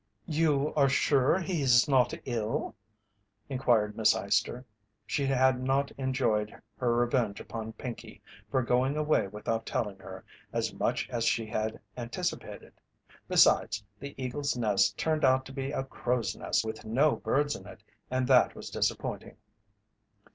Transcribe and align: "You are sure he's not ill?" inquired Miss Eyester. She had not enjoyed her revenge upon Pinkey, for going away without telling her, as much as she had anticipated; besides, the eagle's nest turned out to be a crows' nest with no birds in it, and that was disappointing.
"You 0.25 0.73
are 0.73 0.89
sure 0.89 1.37
he's 1.37 1.87
not 1.87 2.11
ill?" 2.25 2.73
inquired 3.49 3.95
Miss 3.95 4.15
Eyester. 4.15 4.65
She 5.05 5.27
had 5.27 5.61
not 5.61 5.91
enjoyed 5.91 6.59
her 6.79 6.95
revenge 6.95 7.39
upon 7.39 7.73
Pinkey, 7.73 8.19
for 8.49 8.63
going 8.63 8.97
away 8.97 9.27
without 9.27 9.63
telling 9.67 9.99
her, 9.99 10.25
as 10.51 10.73
much 10.73 11.07
as 11.11 11.25
she 11.25 11.45
had 11.45 11.79
anticipated; 11.95 12.73
besides, 13.27 13.83
the 13.99 14.15
eagle's 14.17 14.57
nest 14.57 14.97
turned 14.97 15.23
out 15.23 15.45
to 15.45 15.53
be 15.53 15.71
a 15.71 15.83
crows' 15.83 16.35
nest 16.35 16.65
with 16.65 16.83
no 16.83 17.17
birds 17.17 17.55
in 17.55 17.67
it, 17.67 17.83
and 18.09 18.27
that 18.27 18.55
was 18.55 18.71
disappointing. 18.71 19.37